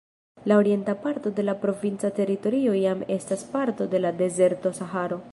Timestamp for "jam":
2.85-3.03